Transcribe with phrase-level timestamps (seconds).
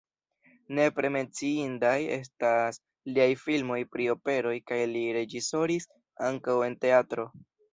[0.77, 5.91] Nepre menciindaj estas liaj filmoj pri operoj kaj li reĝisoris
[6.31, 7.29] ankaŭ en teatro.